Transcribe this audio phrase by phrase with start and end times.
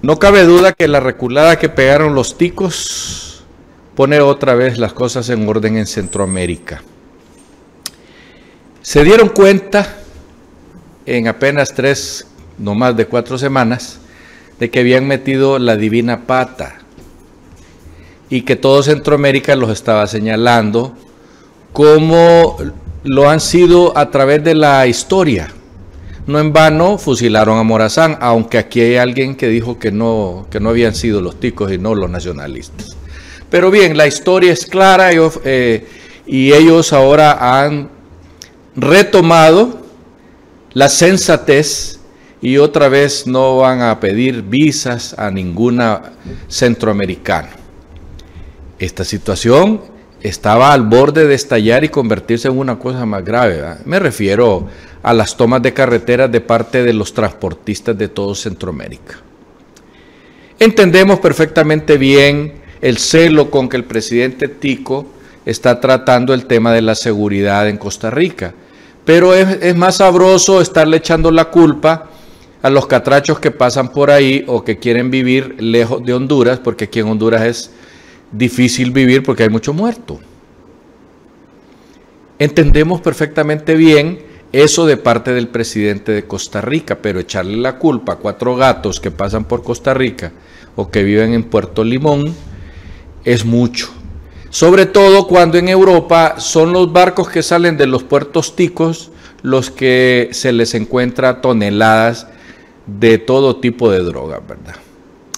[0.00, 3.42] No cabe duda que la reculada que pegaron los ticos
[3.96, 6.82] pone otra vez las cosas en orden en Centroamérica.
[8.80, 9.96] Se dieron cuenta
[11.04, 12.28] en apenas tres,
[12.58, 13.98] no más de cuatro semanas,
[14.60, 16.76] de que habían metido la divina pata
[18.30, 20.96] y que todo Centroamérica los estaba señalando
[21.72, 22.56] como
[23.02, 25.52] lo han sido a través de la historia.
[26.28, 30.60] No en vano fusilaron a Morazán, aunque aquí hay alguien que dijo que no, que
[30.60, 32.98] no habían sido los ticos y no los nacionalistas.
[33.50, 35.86] Pero bien, la historia es clara eh,
[36.26, 37.88] y ellos ahora han
[38.76, 39.80] retomado
[40.74, 41.98] la sensatez
[42.42, 46.12] y otra vez no van a pedir visas a ninguna
[46.46, 47.48] centroamericana.
[48.78, 49.80] Esta situación
[50.22, 53.62] estaba al borde de estallar y convertirse en una cosa más grave.
[53.84, 54.66] Me refiero
[55.02, 59.18] a las tomas de carreteras de parte de los transportistas de todo Centroamérica.
[60.58, 65.06] Entendemos perfectamente bien el celo con que el presidente Tico
[65.46, 68.54] está tratando el tema de la seguridad en Costa Rica,
[69.04, 72.10] pero es, es más sabroso estarle echando la culpa
[72.60, 76.84] a los catrachos que pasan por ahí o que quieren vivir lejos de Honduras, porque
[76.84, 77.70] aquí en Honduras es
[78.32, 80.18] difícil vivir porque hay mucho muerto.
[82.38, 84.20] Entendemos perfectamente bien
[84.52, 89.00] eso de parte del presidente de Costa Rica, pero echarle la culpa a cuatro gatos
[89.00, 90.32] que pasan por Costa Rica
[90.76, 92.34] o que viven en Puerto Limón
[93.24, 93.88] es mucho.
[94.50, 99.10] Sobre todo cuando en Europa son los barcos que salen de los puertos ticos
[99.42, 102.26] los que se les encuentra toneladas
[102.86, 104.76] de todo tipo de drogas, ¿verdad?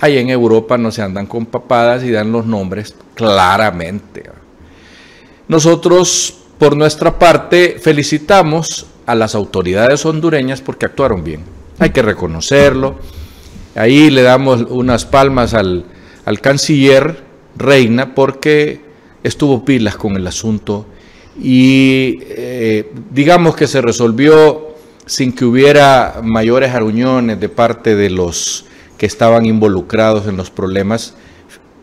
[0.00, 4.30] Ahí en Europa no se andan con papadas y dan los nombres claramente.
[5.48, 11.42] Nosotros, por nuestra parte, felicitamos a las autoridades hondureñas porque actuaron bien.
[11.78, 12.96] Hay que reconocerlo.
[13.74, 15.86] Ahí le damos unas palmas al,
[16.40, 17.24] canciller
[17.56, 18.80] Reina porque
[19.22, 20.86] estuvo pilas con el asunto
[21.40, 24.74] y eh, digamos que se resolvió
[25.06, 28.64] sin que hubiera mayores aruñones de parte de los
[28.98, 31.14] que estaban involucrados en los problemas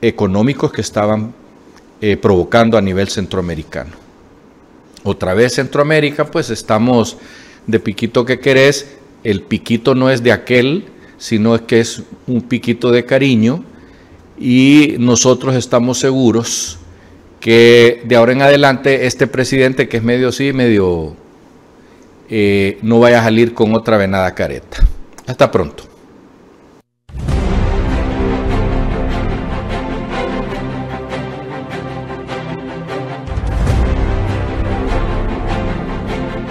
[0.00, 1.34] económicos que estaban
[2.00, 3.92] eh, provocando a nivel centroamericano.
[5.04, 7.16] Otra vez Centroamérica, pues estamos
[7.66, 10.86] de piquito que querés, el piquito no es de aquel,
[11.18, 13.64] sino que es un piquito de cariño
[14.38, 16.78] y nosotros estamos seguros
[17.38, 21.16] que de ahora en adelante este presidente que es medio sí, medio
[22.28, 24.78] eh, no vaya a salir con otra venada careta.
[25.26, 25.91] Hasta pronto.